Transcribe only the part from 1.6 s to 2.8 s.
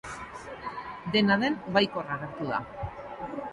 baikor agertu da.